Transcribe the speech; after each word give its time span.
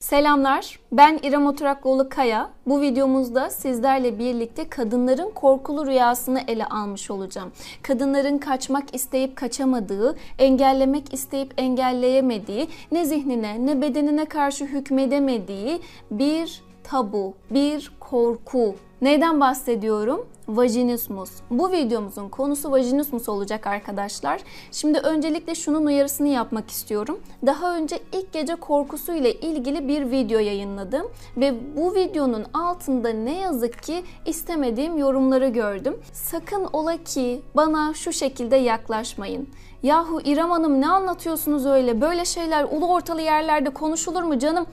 Selamlar, 0.00 0.78
ben 0.92 1.18
İrem 1.22 1.46
Oturaklıoğlu 1.46 2.08
Kaya. 2.08 2.50
Bu 2.66 2.80
videomuzda 2.80 3.50
sizlerle 3.50 4.18
birlikte 4.18 4.68
kadınların 4.68 5.30
korkulu 5.30 5.86
rüyasını 5.86 6.40
ele 6.48 6.66
almış 6.66 7.10
olacağım. 7.10 7.52
Kadınların 7.82 8.38
kaçmak 8.38 8.94
isteyip 8.94 9.36
kaçamadığı, 9.36 10.16
engellemek 10.38 11.14
isteyip 11.14 11.54
engelleyemediği, 11.56 12.68
ne 12.92 13.04
zihnine 13.04 13.66
ne 13.66 13.80
bedenine 13.80 14.24
karşı 14.24 14.64
hükmedemediği 14.64 15.80
bir 16.10 16.62
tabu, 16.84 17.34
bir 17.50 17.92
korku. 18.00 18.74
Neyden 19.02 19.40
bahsediyorum? 19.40 20.26
Vajinismus. 20.48 21.30
Bu 21.50 21.72
videomuzun 21.72 22.28
konusu 22.28 22.72
vajinismus 22.72 23.28
olacak 23.28 23.66
arkadaşlar. 23.66 24.40
Şimdi 24.72 24.98
öncelikle 24.98 25.54
şunun 25.54 25.86
uyarısını 25.86 26.28
yapmak 26.28 26.70
istiyorum. 26.70 27.20
Daha 27.46 27.76
önce 27.76 27.98
ilk 28.12 28.32
gece 28.32 28.54
korkusu 28.54 29.12
ile 29.12 29.34
ilgili 29.34 29.88
bir 29.88 30.10
video 30.10 30.38
yayınladım 30.38 31.06
ve 31.36 31.54
bu 31.76 31.94
videonun 31.94 32.44
altında 32.54 33.08
ne 33.08 33.38
yazık 33.38 33.82
ki 33.82 34.04
istemediğim 34.26 34.98
yorumları 34.98 35.48
gördüm. 35.48 35.96
Sakın 36.12 36.68
ola 36.72 36.96
ki 37.04 37.42
bana 37.56 37.94
şu 37.94 38.12
şekilde 38.12 38.56
yaklaşmayın. 38.56 39.48
Yahu 39.82 40.20
İrem 40.24 40.50
Hanım 40.50 40.80
ne 40.80 40.88
anlatıyorsunuz 40.88 41.66
öyle? 41.66 42.00
Böyle 42.00 42.24
şeyler 42.24 42.64
ulu 42.64 42.92
ortalı 42.92 43.22
yerlerde 43.22 43.70
konuşulur 43.70 44.22
mu 44.22 44.38
canım? 44.38 44.66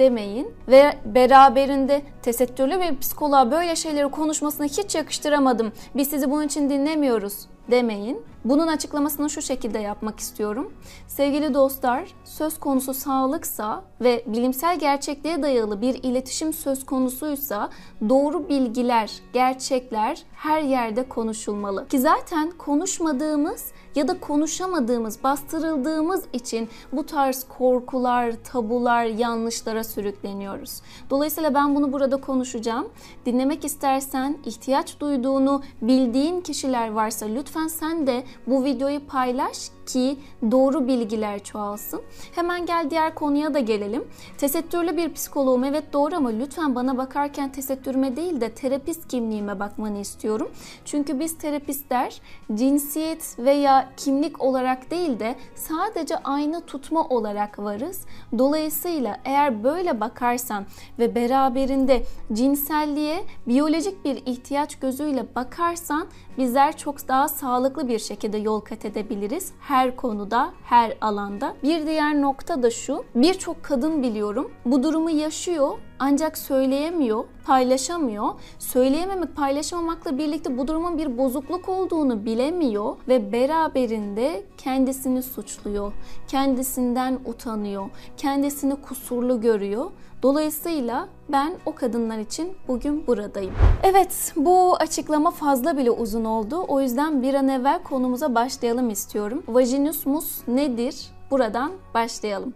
Demeyin 0.00 0.54
ve 0.68 0.92
beraberinde 1.04 2.02
tesettürlü 2.22 2.80
bir 2.80 2.98
psikoloğa 2.98 3.50
böyle 3.50 3.76
şeyleri 3.76 4.08
konuşmasını 4.08 4.66
hiç 4.66 4.94
yakıştıramadım. 4.94 5.72
Biz 5.96 6.10
sizi 6.10 6.30
bunun 6.30 6.46
için 6.46 6.70
dinlemiyoruz 6.70 7.34
demeyin. 7.70 8.22
Bunun 8.44 8.66
açıklamasını 8.66 9.30
şu 9.30 9.42
şekilde 9.42 9.78
yapmak 9.78 10.20
istiyorum. 10.20 10.72
Sevgili 11.08 11.54
dostlar, 11.54 12.14
söz 12.24 12.60
konusu 12.60 12.94
sağlıksa 12.94 13.84
ve 14.00 14.24
bilimsel 14.26 14.78
gerçekliğe 14.78 15.42
dayalı 15.42 15.80
bir 15.80 16.02
iletişim 16.02 16.52
söz 16.52 16.86
konusuysa 16.86 17.70
doğru 18.08 18.48
bilgiler, 18.48 19.12
gerçekler 19.32 20.22
her 20.32 20.62
yerde 20.62 21.08
konuşulmalı. 21.08 21.88
Ki 21.88 22.00
zaten 22.00 22.50
konuşmadığımız 22.58 23.72
ya 23.94 24.08
da 24.08 24.20
konuşamadığımız, 24.20 25.24
bastırıldığımız 25.24 26.24
için 26.32 26.68
bu 26.92 27.06
tarz 27.06 27.46
korkular, 27.58 28.32
tabular, 28.44 29.04
yanlışlara 29.04 29.84
sürükleniyoruz. 29.84 30.80
Dolayısıyla 31.10 31.54
ben 31.54 31.74
bunu 31.74 31.92
burada 31.92 32.20
konuşacağım. 32.20 32.88
Dinlemek 33.26 33.64
istersen, 33.64 34.38
ihtiyaç 34.44 35.00
duyduğunu 35.00 35.62
bildiğin 35.82 36.40
kişiler 36.40 36.90
varsa 36.90 37.26
lütfen 37.26 37.68
sen 37.68 38.06
de 38.06 38.24
bu 38.46 38.64
videoyu 38.64 39.06
paylaş 39.06 39.70
ki 39.86 40.18
doğru 40.50 40.88
bilgiler 40.88 41.44
çoğalsın. 41.44 42.02
Hemen 42.34 42.66
gel 42.66 42.90
diğer 42.90 43.14
konuya 43.14 43.54
da 43.54 43.58
gelelim. 43.58 44.04
Tesettürlü 44.38 44.96
bir 44.96 45.12
psikoloğum 45.12 45.64
evet 45.64 45.92
doğru 45.92 46.16
ama 46.16 46.28
lütfen 46.28 46.74
bana 46.74 46.98
bakarken 46.98 47.52
tesettürüme 47.52 48.16
değil 48.16 48.40
de 48.40 48.50
terapist 48.50 49.08
kimliğime 49.08 49.60
bakmanı 49.60 49.98
istiyorum. 49.98 50.50
Çünkü 50.84 51.20
biz 51.20 51.38
terapistler 51.38 52.20
cinsiyet 52.54 53.38
veya 53.38 53.90
kimlik 53.96 54.40
olarak 54.40 54.90
değil 54.90 55.20
de 55.20 55.34
sadece 55.54 56.16
ayna 56.16 56.60
tutma 56.60 57.08
olarak 57.08 57.58
varız. 57.58 58.04
Dolayısıyla 58.38 59.16
eğer 59.24 59.64
böyle 59.64 60.00
bakarsan 60.00 60.66
ve 60.98 61.14
beraberinde 61.14 62.02
cinselliğe 62.32 63.24
biyolojik 63.46 64.04
bir 64.04 64.22
ihtiyaç 64.26 64.78
gözüyle 64.78 65.34
bakarsan 65.34 66.06
bizler 66.38 66.76
çok 66.76 67.08
daha 67.08 67.28
sağlıklı 67.28 67.88
bir 67.88 67.98
şekilde 67.98 68.19
yol 68.38 68.60
kat 68.60 68.84
edebiliriz. 68.84 69.52
Her 69.60 69.96
konuda, 69.96 70.52
her 70.64 70.96
alanda. 71.00 71.56
Bir 71.62 71.86
diğer 71.86 72.20
nokta 72.20 72.62
da 72.62 72.70
şu. 72.70 73.04
Birçok 73.14 73.62
kadın 73.62 74.02
biliyorum 74.02 74.50
bu 74.64 74.82
durumu 74.82 75.10
yaşıyor 75.10 75.78
ancak 76.00 76.38
söyleyemiyor, 76.38 77.24
paylaşamıyor. 77.46 78.28
Söyleyememek, 78.58 79.36
paylaşamamakla 79.36 80.18
birlikte 80.18 80.58
bu 80.58 80.68
durumun 80.68 80.98
bir 80.98 81.18
bozukluk 81.18 81.68
olduğunu 81.68 82.24
bilemiyor 82.24 82.96
ve 83.08 83.32
beraberinde 83.32 84.42
kendisini 84.58 85.22
suçluyor. 85.22 85.92
Kendisinden 86.28 87.18
utanıyor. 87.24 87.90
Kendisini 88.16 88.76
kusurlu 88.76 89.40
görüyor. 89.40 89.90
Dolayısıyla 90.22 91.08
ben 91.28 91.52
o 91.66 91.74
kadınlar 91.74 92.18
için 92.18 92.52
bugün 92.68 93.06
buradayım. 93.06 93.54
Evet, 93.82 94.32
bu 94.36 94.76
açıklama 94.76 95.30
fazla 95.30 95.78
bile 95.78 95.90
uzun 95.90 96.24
oldu. 96.24 96.64
O 96.68 96.80
yüzden 96.80 97.22
bir 97.22 97.34
an 97.34 97.48
evvel 97.48 97.82
konumuza 97.82 98.34
başlayalım 98.34 98.90
istiyorum. 98.90 99.42
Vajinismus 99.48 100.48
nedir? 100.48 101.06
Buradan 101.30 101.72
başlayalım. 101.94 102.54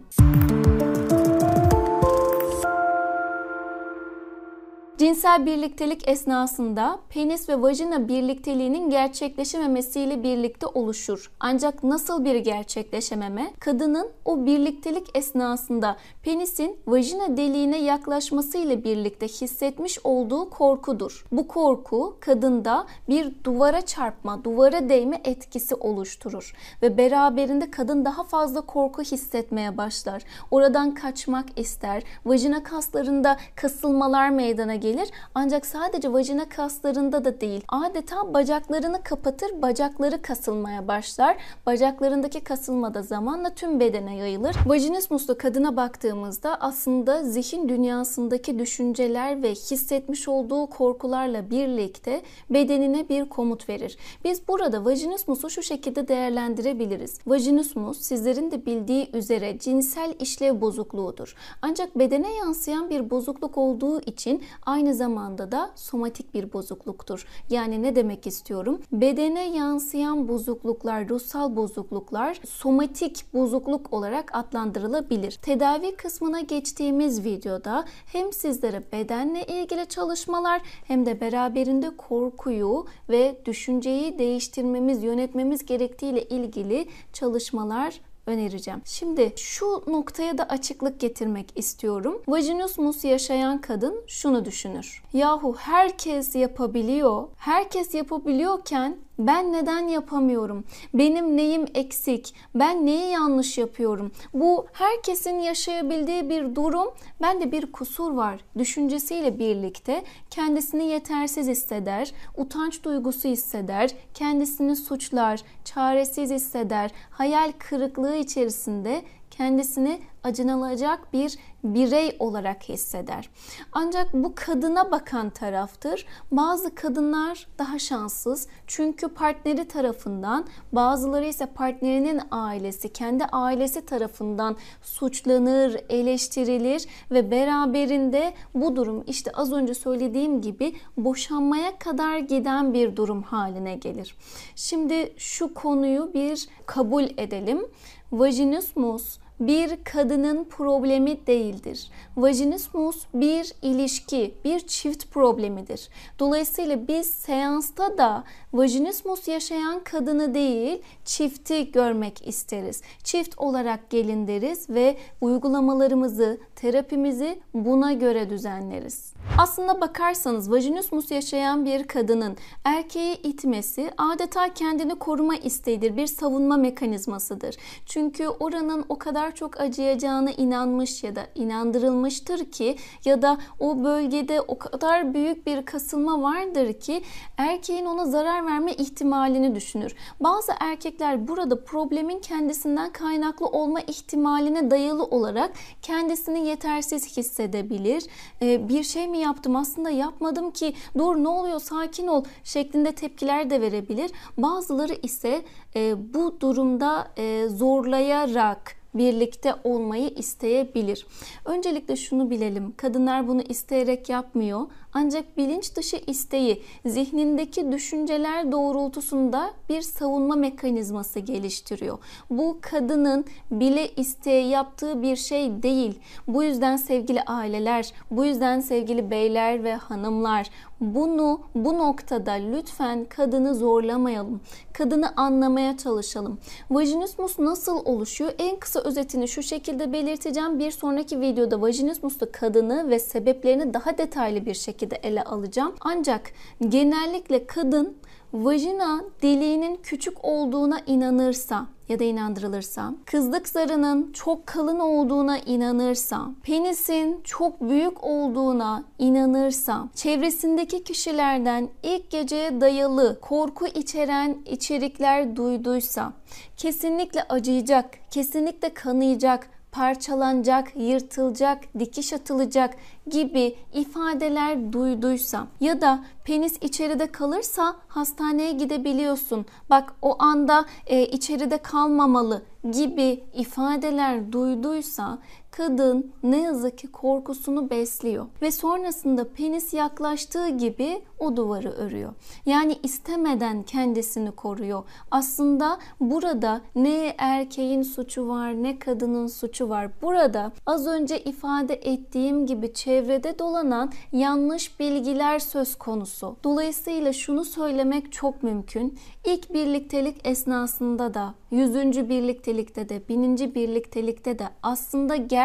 Cinsel 5.05 5.45
birliktelik 5.45 6.07
esnasında 6.07 6.99
penis 7.09 7.49
ve 7.49 7.61
vajina 7.61 8.07
birlikteliğinin 8.07 8.89
gerçekleşememesiyle 8.89 10.23
birlikte 10.23 10.67
oluşur. 10.67 11.31
Ancak 11.39 11.83
nasıl 11.83 12.25
bir 12.25 12.35
gerçekleşememe? 12.35 13.53
Kadının 13.59 14.09
o 14.25 14.45
birliktelik 14.45 15.17
esnasında 15.17 15.97
penisin 16.23 16.77
vajina 16.87 17.37
deliğine 17.37 17.77
yaklaşmasıyla 17.77 18.83
birlikte 18.83 19.27
hissetmiş 19.27 19.99
olduğu 20.03 20.49
korkudur. 20.49 21.25
Bu 21.31 21.47
korku 21.47 22.17
kadında 22.19 22.85
bir 23.09 23.33
duvara 23.43 23.81
çarpma, 23.81 24.43
duvara 24.43 24.89
değme 24.89 25.21
etkisi 25.23 25.75
oluşturur 25.75 26.55
ve 26.81 26.97
beraberinde 26.97 27.71
kadın 27.71 28.05
daha 28.05 28.23
fazla 28.23 28.61
korku 28.61 29.01
hissetmeye 29.01 29.77
başlar. 29.77 30.23
Oradan 30.51 30.93
kaçmak 30.93 31.45
ister. 31.59 32.03
Vajina 32.25 32.63
kaslarında 32.63 33.37
kasılmalar 33.55 34.29
meydana 34.29 34.75
gelir. 34.75 34.94
Ancak 35.35 35.65
sadece 35.65 36.13
vajina 36.13 36.49
kaslarında 36.49 37.25
da 37.25 37.41
değil. 37.41 37.61
Adeta 37.67 38.33
bacaklarını 38.33 39.03
kapatır, 39.03 39.61
bacakları 39.61 40.21
kasılmaya 40.21 40.87
başlar. 40.87 41.37
Bacaklarındaki 41.65 42.43
kasılma 42.43 42.93
da 42.93 43.01
zamanla 43.01 43.49
tüm 43.49 43.79
bedene 43.79 44.15
yayılır. 44.15 44.55
Vajinismuslu 44.65 45.37
kadına 45.37 45.75
baktığımızda 45.75 46.61
aslında 46.61 47.23
zihin 47.23 47.69
dünyasındaki 47.69 48.59
düşünceler 48.59 49.43
ve 49.43 49.51
hissetmiş 49.51 50.27
olduğu 50.27 50.67
korkularla 50.67 51.49
birlikte 51.49 52.21
bedenine 52.49 53.09
bir 53.09 53.29
komut 53.29 53.69
verir. 53.69 53.97
Biz 54.23 54.47
burada 54.47 54.85
vajinismusu 54.85 55.49
şu 55.49 55.63
şekilde 55.63 56.07
değerlendirebiliriz. 56.07 57.19
Vajinismus 57.27 58.01
sizlerin 58.01 58.51
de 58.51 58.65
bildiği 58.65 59.09
üzere 59.13 59.59
cinsel 59.59 60.13
işlev 60.19 60.61
bozukluğudur. 60.61 61.35
Ancak 61.61 61.99
bedene 61.99 62.35
yansıyan 62.35 62.89
bir 62.89 63.09
bozukluk 63.09 63.57
olduğu 63.57 64.01
için 64.01 64.43
aynı 64.65 64.84
zamanda 64.93 65.51
da 65.51 65.71
somatik 65.75 66.33
bir 66.33 66.53
bozukluktur. 66.53 67.25
Yani 67.49 67.83
ne 67.83 67.95
demek 67.95 68.27
istiyorum? 68.27 68.81
Bedene 68.91 69.49
yansıyan 69.49 70.27
bozukluklar, 70.27 71.09
ruhsal 71.09 71.55
bozukluklar 71.55 72.41
somatik 72.47 73.33
bozukluk 73.33 73.93
olarak 73.93 74.35
adlandırılabilir. 74.35 75.31
Tedavi 75.31 75.95
kısmına 75.95 76.39
geçtiğimiz 76.39 77.25
videoda 77.25 77.85
hem 78.05 78.33
sizlere 78.33 78.83
bedenle 78.91 79.43
ilgili 79.45 79.85
çalışmalar 79.85 80.61
hem 80.87 81.05
de 81.05 81.21
beraberinde 81.21 81.97
korkuyu 81.97 82.85
ve 83.09 83.41
düşünceyi 83.45 84.19
değiştirmemiz, 84.19 85.03
yönetmemiz 85.03 85.65
gerektiğiyle 85.65 86.23
ilgili 86.23 86.87
çalışmalar 87.13 88.01
önereceğim. 88.27 88.81
Şimdi 88.85 89.33
şu 89.37 89.83
noktaya 89.87 90.37
da 90.37 90.43
açıklık 90.43 90.99
getirmek 90.99 91.51
istiyorum. 91.55 92.21
Vajinismus 92.27 93.03
yaşayan 93.03 93.61
kadın 93.61 94.03
şunu 94.07 94.45
düşünür. 94.45 95.03
Yahu 95.13 95.55
herkes 95.59 96.35
yapabiliyor. 96.35 97.27
Herkes 97.37 97.93
yapabiliyorken 97.93 98.97
ben 99.19 99.53
neden 99.53 99.87
yapamıyorum? 99.87 100.63
Benim 100.93 101.37
neyim 101.37 101.65
eksik? 101.73 102.33
Ben 102.55 102.85
neyi 102.85 103.11
yanlış 103.11 103.57
yapıyorum? 103.57 104.11
Bu 104.33 104.67
herkesin 104.73 105.35
yaşayabildiği 105.39 106.29
bir 106.29 106.55
durum. 106.55 106.87
Bende 107.21 107.51
bir 107.51 107.71
kusur 107.71 108.11
var 108.11 108.39
düşüncesiyle 108.57 109.39
birlikte 109.39 110.03
kendisini 110.29 110.83
yetersiz 110.83 111.47
hisseder, 111.47 112.11
utanç 112.37 112.83
duygusu 112.83 113.29
hisseder, 113.29 113.91
kendisini 114.13 114.75
suçlar, 114.75 115.41
çaresiz 115.65 116.31
hisseder, 116.31 116.91
hayal 117.09 117.51
kırıklığı 117.59 118.15
içerisinde 118.15 119.01
kendisini 119.37 120.01
acınılacak 120.23 121.13
bir 121.13 121.37
birey 121.63 122.15
olarak 122.19 122.63
hisseder. 122.69 123.29
Ancak 123.71 124.13
bu 124.13 124.33
kadına 124.35 124.91
bakan 124.91 125.29
taraftır. 125.29 126.05
Bazı 126.31 126.75
kadınlar 126.75 127.47
daha 127.59 127.79
şanssız 127.79 128.47
çünkü 128.67 129.07
partneri 129.07 129.67
tarafından 129.67 130.45
bazıları 130.71 131.25
ise 131.25 131.45
partnerinin 131.45 132.21
ailesi, 132.31 132.93
kendi 132.93 133.25
ailesi 133.25 133.85
tarafından 133.85 134.55
suçlanır, 134.81 135.77
eleştirilir 135.89 136.85
ve 137.11 137.31
beraberinde 137.31 138.33
bu 138.55 138.75
durum 138.75 139.03
işte 139.07 139.31
az 139.31 139.51
önce 139.51 139.73
söylediğim 139.73 140.41
gibi 140.41 140.75
boşanmaya 140.97 141.79
kadar 141.79 142.17
giden 142.17 142.73
bir 142.73 142.95
durum 142.95 143.21
haline 143.21 143.75
gelir. 143.75 144.15
Şimdi 144.55 145.13
şu 145.17 145.53
konuyu 145.53 146.13
bir 146.13 146.47
kabul 146.65 147.03
edelim. 147.17 147.65
Vajinismus 148.11 149.17
bir 149.39 149.83
kadının 149.83 150.43
problemi 150.43 151.27
değildir. 151.27 151.89
Vajinismus 152.17 153.05
bir 153.13 153.53
ilişki, 153.61 154.33
bir 154.45 154.59
çift 154.59 155.11
problemidir. 155.11 155.89
Dolayısıyla 156.19 156.87
biz 156.87 157.07
seansta 157.11 157.97
da 157.97 158.23
vajinismus 158.53 159.27
yaşayan 159.27 159.83
kadını 159.83 160.33
değil, 160.33 160.81
çifti 161.05 161.71
görmek 161.71 162.27
isteriz. 162.27 162.81
Çift 163.03 163.37
olarak 163.37 163.89
gelin 163.89 164.27
deriz 164.27 164.69
ve 164.69 164.97
uygulamalarımızı, 165.21 166.37
terapimizi 166.55 167.39
buna 167.53 167.93
göre 167.93 168.29
düzenleriz. 168.29 169.13
Aslında 169.37 169.81
bakarsanız 169.81 170.51
vajinismus 170.51 171.11
yaşayan 171.11 171.65
bir 171.65 171.83
kadının 171.83 172.37
erkeği 172.63 173.21
itmesi 173.21 173.91
adeta 173.97 174.53
kendini 174.53 174.95
koruma 174.95 175.35
isteğidir. 175.35 175.97
Bir 175.97 176.07
savunma 176.07 176.57
mekanizmasıdır. 176.57 177.55
Çünkü 177.85 178.27
oranın 178.27 178.85
o 178.89 178.97
kadar 178.97 179.24
çok 179.31 179.61
acıyacağına 179.61 180.31
inanmış 180.31 181.03
ya 181.03 181.15
da 181.15 181.27
inandırılmıştır 181.35 182.51
ki 182.51 182.75
ya 183.05 183.21
da 183.21 183.37
o 183.59 183.83
bölgede 183.83 184.41
o 184.41 184.57
kadar 184.57 185.13
büyük 185.13 185.47
bir 185.47 185.65
kasılma 185.65 186.21
vardır 186.21 186.73
ki 186.73 187.01
erkeğin 187.37 187.85
ona 187.85 188.05
zarar 188.05 188.45
verme 188.45 188.73
ihtimalini 188.73 189.55
düşünür. 189.55 189.95
Bazı 190.19 190.51
erkekler 190.59 191.27
burada 191.27 191.63
problemin 191.63 192.19
kendisinden 192.19 192.91
kaynaklı 192.91 193.45
olma 193.45 193.79
ihtimaline 193.81 194.71
dayalı 194.71 195.03
olarak 195.03 195.51
kendisini 195.81 196.47
yetersiz 196.47 197.17
hissedebilir. 197.17 198.03
Ee, 198.41 198.69
bir 198.69 198.83
şey 198.83 199.07
mi 199.07 199.17
yaptım 199.17 199.55
aslında 199.55 199.89
yapmadım 199.89 200.51
ki 200.51 200.73
dur 200.97 201.15
ne 201.15 201.27
oluyor 201.27 201.59
sakin 201.59 202.07
ol 202.07 202.23
şeklinde 202.43 202.91
tepkiler 202.91 203.49
de 203.49 203.61
verebilir. 203.61 204.11
Bazıları 204.37 204.93
ise 204.93 205.41
e, 205.75 206.13
bu 206.13 206.41
durumda 206.41 207.07
e, 207.17 207.47
zorlayarak 207.49 208.84
birlikte 208.95 209.53
olmayı 209.63 210.09
isteyebilir. 210.09 211.07
Öncelikle 211.45 211.95
şunu 211.95 212.29
bilelim. 212.29 212.73
Kadınlar 212.77 213.27
bunu 213.27 213.41
isteyerek 213.41 214.09
yapmıyor. 214.09 214.61
Ancak 214.93 215.37
bilinç 215.37 215.75
dışı 215.75 215.97
isteği 216.07 216.61
zihnindeki 216.85 217.71
düşünceler 217.71 218.51
doğrultusunda 218.51 219.51
bir 219.69 219.81
savunma 219.81 220.35
mekanizması 220.35 221.19
geliştiriyor. 221.19 221.97
Bu 222.29 222.57
kadının 222.61 223.25
bile 223.51 223.91
isteye 223.95 224.47
yaptığı 224.47 225.01
bir 225.01 225.15
şey 225.15 225.63
değil. 225.63 225.99
Bu 226.27 226.43
yüzden 226.43 226.77
sevgili 226.77 227.21
aileler, 227.21 227.93
bu 228.11 228.25
yüzden 228.25 228.59
sevgili 228.59 229.11
beyler 229.11 229.63
ve 229.63 229.75
hanımlar 229.75 230.49
bunu 230.79 231.39
bu 231.55 231.77
noktada 231.77 232.31
lütfen 232.31 233.05
kadını 233.05 233.55
zorlamayalım. 233.55 234.41
Kadını 234.73 235.13
anlamaya 235.17 235.77
çalışalım. 235.77 236.39
Vajinismus 236.71 237.39
nasıl 237.39 237.85
oluşuyor? 237.85 238.31
En 238.37 238.59
kısa 238.59 238.79
özetini 238.85 239.27
şu 239.27 239.43
şekilde 239.43 239.93
belirteceğim. 239.93 240.59
Bir 240.59 240.71
sonraki 240.71 241.21
videoda 241.21 241.61
vajinismuslu 241.61 242.27
kadını 242.31 242.89
ve 242.89 242.99
sebeplerini 242.99 243.73
daha 243.73 243.97
detaylı 243.97 244.45
bir 244.45 244.53
şekilde 244.53 244.95
ele 244.95 245.23
alacağım. 245.23 245.75
Ancak 245.81 246.31
genellikle 246.69 247.47
kadın 247.47 247.97
vajina 248.43 249.03
deliğinin 249.21 249.79
küçük 249.83 250.25
olduğuna 250.25 250.79
inanırsa 250.85 251.67
ya 251.89 251.99
da 251.99 252.03
inandırılırsa, 252.03 252.93
kızlık 253.05 253.47
zarının 253.47 254.11
çok 254.11 254.47
kalın 254.47 254.79
olduğuna 254.79 255.37
inanırsa, 255.37 256.27
penisin 256.43 257.21
çok 257.23 257.61
büyük 257.61 258.03
olduğuna 258.03 258.83
inanırsa, 258.99 259.89
çevresindeki 259.95 260.83
kişilerden 260.83 261.69
ilk 261.83 262.09
geceye 262.09 262.61
dayalı 262.61 263.19
korku 263.21 263.67
içeren 263.67 264.37
içerikler 264.45 265.35
duyduysa, 265.35 266.13
kesinlikle 266.57 267.23
acıyacak, 267.23 267.85
kesinlikle 268.11 268.73
kanayacak, 268.73 269.49
parçalanacak, 269.75 270.71
yırtılacak, 270.75 271.79
dikiş 271.79 272.13
atılacak 272.13 272.73
gibi 273.07 273.55
ifadeler 273.73 274.73
duyduysa 274.73 275.47
ya 275.59 275.81
da 275.81 276.03
penis 276.25 276.57
içeride 276.61 277.11
kalırsa 277.11 277.75
hastaneye 277.87 278.51
gidebiliyorsun. 278.51 279.45
Bak 279.69 279.93
o 280.01 280.23
anda 280.23 280.65
e, 280.87 281.05
içeride 281.05 281.57
kalmamalı 281.57 282.41
gibi 282.71 283.23
ifadeler 283.33 284.31
duyduysa 284.31 285.17
kadın 285.57 286.11
ne 286.23 286.41
yazık 286.41 286.77
ki 286.77 286.87
korkusunu 286.87 287.69
besliyor 287.69 288.25
ve 288.41 288.51
sonrasında 288.51 289.27
penis 289.29 289.73
yaklaştığı 289.73 290.49
gibi 290.49 291.01
o 291.19 291.37
duvarı 291.37 291.71
örüyor. 291.71 292.13
Yani 292.45 292.77
istemeden 292.83 293.63
kendisini 293.63 294.31
koruyor. 294.31 294.83
Aslında 295.11 295.77
burada 295.99 296.61
ne 296.75 297.15
erkeğin 297.17 297.81
suçu 297.81 298.27
var 298.27 298.63
ne 298.63 298.79
kadının 298.79 299.27
suçu 299.27 299.69
var. 299.69 299.89
Burada 300.01 300.51
az 300.65 300.87
önce 300.87 301.19
ifade 301.19 301.73
ettiğim 301.73 302.45
gibi 302.45 302.73
çevrede 302.73 303.39
dolanan 303.39 303.91
yanlış 304.11 304.79
bilgiler 304.79 305.39
söz 305.39 305.75
konusu. 305.75 306.37
Dolayısıyla 306.43 307.13
şunu 307.13 307.45
söylemek 307.45 308.11
çok 308.11 308.43
mümkün. 308.43 308.97
İlk 309.25 309.53
birliktelik 309.53 310.27
esnasında 310.27 311.13
da, 311.13 311.33
yüzüncü 311.51 312.09
birliktelikte 312.09 312.89
de, 312.89 313.01
bininci 313.09 313.55
birliktelikte 313.55 314.39
de 314.39 314.47
aslında 314.63 315.15
gerçekten 315.15 315.44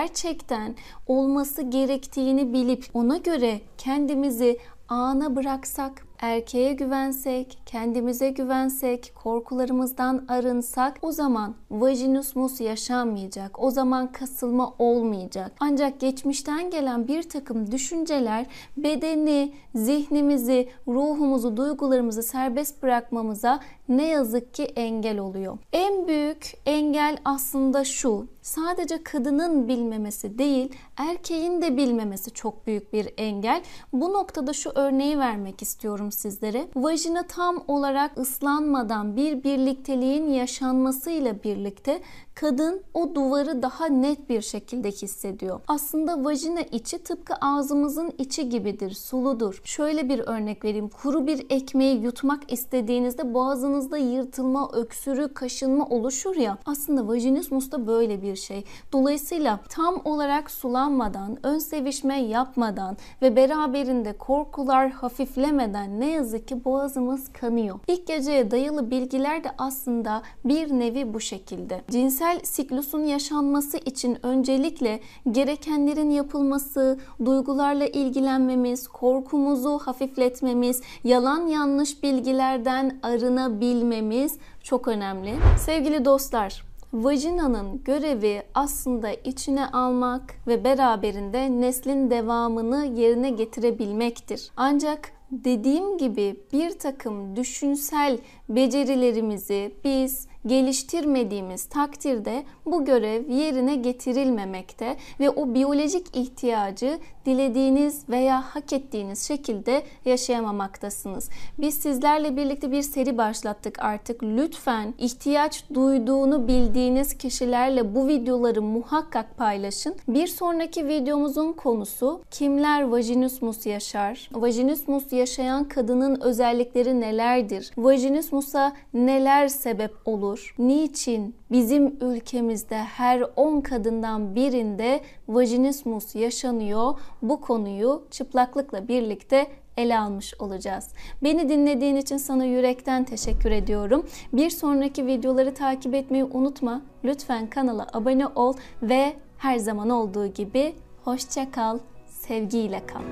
olması 1.06 1.62
gerektiğini 1.62 2.52
bilip 2.52 2.84
ona 2.94 3.16
göre 3.16 3.60
kendimizi 3.78 4.58
ana 4.88 5.36
bıraksak 5.36 6.06
erkeğe 6.20 6.72
güvensek, 6.72 7.58
kendimize 7.66 8.30
güvensek, 8.30 9.12
korkularımızdan 9.14 10.24
arınsak 10.28 10.98
o 11.02 11.12
zaman 11.12 11.54
vajinismus 11.70 12.60
yaşanmayacak. 12.60 13.62
O 13.62 13.70
zaman 13.70 14.12
kasılma 14.12 14.74
olmayacak. 14.78 15.52
Ancak 15.60 16.00
geçmişten 16.00 16.70
gelen 16.70 17.08
bir 17.08 17.22
takım 17.22 17.72
düşünceler 17.72 18.46
bedeni, 18.76 19.52
zihnimizi, 19.74 20.68
ruhumuzu, 20.88 21.56
duygularımızı 21.56 22.22
serbest 22.22 22.82
bırakmamıza 22.82 23.60
ne 23.88 24.06
yazık 24.06 24.54
ki 24.54 24.64
engel 24.64 25.18
oluyor. 25.18 25.58
En 25.72 26.08
büyük 26.08 26.52
engel 26.66 27.16
aslında 27.24 27.84
şu. 27.84 28.26
Sadece 28.42 29.02
kadının 29.02 29.68
bilmemesi 29.68 30.38
değil, 30.38 30.72
erkeğin 30.96 31.62
de 31.62 31.76
bilmemesi 31.76 32.30
çok 32.30 32.66
büyük 32.66 32.92
bir 32.92 33.08
engel. 33.16 33.62
Bu 33.92 34.12
noktada 34.12 34.52
şu 34.52 34.70
örneği 34.74 35.18
vermek 35.18 35.62
istiyorum 35.62 36.09
sizlere. 36.10 36.68
Vajina 36.76 37.22
tam 37.22 37.64
olarak 37.68 38.18
ıslanmadan 38.18 39.16
bir 39.16 39.44
birlikteliğin 39.44 40.28
yaşanmasıyla 40.28 41.42
birlikte 41.42 42.00
kadın 42.34 42.82
o 42.94 43.14
duvarı 43.14 43.62
daha 43.62 43.86
net 43.86 44.28
bir 44.28 44.40
şekilde 44.40 44.90
hissediyor. 44.90 45.60
Aslında 45.68 46.24
vajina 46.24 46.60
içi 46.60 46.98
tıpkı 46.98 47.34
ağzımızın 47.40 48.12
içi 48.18 48.48
gibidir, 48.48 48.90
suludur. 48.90 49.60
Şöyle 49.64 50.08
bir 50.08 50.18
örnek 50.18 50.64
vereyim. 50.64 50.88
Kuru 50.88 51.26
bir 51.26 51.46
ekmeği 51.50 52.02
yutmak 52.02 52.52
istediğinizde 52.52 53.34
boğazınızda 53.34 53.98
yırtılma, 53.98 54.70
öksürü, 54.72 55.34
kaşınma 55.34 55.86
oluşur 55.86 56.36
ya. 56.36 56.58
Aslında 56.66 57.08
vajinismus 57.08 57.72
da 57.72 57.86
böyle 57.86 58.22
bir 58.22 58.36
şey. 58.36 58.64
Dolayısıyla 58.92 59.60
tam 59.68 60.02
olarak 60.04 60.50
sulanmadan, 60.50 61.38
ön 61.42 61.58
sevişme 61.58 62.22
yapmadan 62.22 62.96
ve 63.22 63.36
beraberinde 63.36 64.12
korkular 64.18 64.90
hafiflemeden 64.90 65.99
ne 66.00 66.10
yazık 66.10 66.48
ki 66.48 66.64
boğazımız 66.64 67.32
kanıyor. 67.32 67.78
İlk 67.88 68.06
geceye 68.06 68.50
dayalı 68.50 68.90
bilgiler 68.90 69.44
de 69.44 69.48
aslında 69.58 70.22
bir 70.44 70.70
nevi 70.70 71.14
bu 71.14 71.20
şekilde. 71.20 71.80
Cinsel 71.90 72.40
siklusun 72.42 73.00
yaşanması 73.00 73.78
için 73.78 74.18
öncelikle 74.22 75.00
gerekenlerin 75.30 76.10
yapılması, 76.10 76.98
duygularla 77.24 77.86
ilgilenmemiz, 77.86 78.88
korkumuzu 78.88 79.78
hafifletmemiz, 79.78 80.82
yalan 81.04 81.46
yanlış 81.46 82.02
bilgilerden 82.02 82.98
arınabilmemiz 83.02 84.38
çok 84.62 84.88
önemli. 84.88 85.34
Sevgili 85.58 86.04
dostlar, 86.04 86.70
Vajinanın 86.92 87.84
görevi 87.84 88.42
aslında 88.54 89.10
içine 89.12 89.66
almak 89.66 90.22
ve 90.46 90.64
beraberinde 90.64 91.60
neslin 91.60 92.10
devamını 92.10 92.84
yerine 92.86 93.30
getirebilmektir. 93.30 94.50
Ancak 94.56 95.12
dediğim 95.30 95.98
gibi 95.98 96.36
bir 96.52 96.78
takım 96.78 97.36
düşünsel 97.36 98.18
becerilerimizi 98.48 99.74
biz 99.84 100.26
geliştirmediğimiz 100.46 101.64
takdirde 101.64 102.44
bu 102.66 102.84
görev 102.84 103.28
yerine 103.28 103.76
getirilmemekte 103.76 104.96
ve 105.20 105.30
o 105.30 105.54
biyolojik 105.54 106.16
ihtiyacı 106.16 106.98
dilediğiniz 107.26 108.08
veya 108.08 108.42
hak 108.42 108.72
ettiğiniz 108.72 109.28
şekilde 109.28 109.82
yaşayamamaktasınız. 110.04 111.28
Biz 111.58 111.74
sizlerle 111.74 112.36
birlikte 112.36 112.72
bir 112.72 112.82
seri 112.82 113.18
başlattık 113.18 113.82
artık. 113.82 114.22
Lütfen 114.22 114.94
ihtiyaç 114.98 115.64
duyduğunu 115.74 116.48
bildiğiniz 116.48 117.18
kişilerle 117.18 117.94
bu 117.94 118.08
videoları 118.08 118.62
muhakkak 118.62 119.36
paylaşın. 119.36 119.94
Bir 120.08 120.26
sonraki 120.26 120.88
videomuzun 120.88 121.52
konusu 121.52 122.20
kimler 122.30 122.82
vajinismus 122.82 123.66
yaşar? 123.66 124.30
Vajinismus 124.32 125.12
yaşayan 125.12 125.68
kadının 125.68 126.20
özellikleri 126.20 127.00
nelerdir? 127.00 127.70
Vajinismusa 127.76 128.72
neler 128.94 129.48
sebep 129.48 129.92
olur? 130.04 130.29
Olur? 130.30 130.54
Niçin 130.58 131.34
bizim 131.50 131.96
ülkemizde 132.00 132.78
her 132.78 133.24
10 133.36 133.60
kadından 133.60 134.34
birinde 134.34 135.00
vajinismus 135.28 136.14
yaşanıyor? 136.14 136.94
Bu 137.22 137.40
konuyu 137.40 138.02
çıplaklıkla 138.10 138.88
birlikte 138.88 139.46
ele 139.76 139.98
almış 139.98 140.34
olacağız. 140.38 140.88
Beni 141.22 141.48
dinlediğin 141.48 141.96
için 141.96 142.16
sana 142.16 142.44
yürekten 142.44 143.04
teşekkür 143.04 143.50
ediyorum. 143.50 144.06
Bir 144.32 144.50
sonraki 144.50 145.06
videoları 145.06 145.54
takip 145.54 145.94
etmeyi 145.94 146.24
unutma. 146.24 146.82
Lütfen 147.04 147.50
kanala 147.50 147.86
abone 147.92 148.26
ol 148.26 148.54
ve 148.82 149.12
her 149.38 149.58
zaman 149.58 149.90
olduğu 149.90 150.26
gibi 150.26 150.74
hoşça 151.04 151.50
kal, 151.50 151.78
sevgiyle 152.06 152.82
kal. 152.86 153.02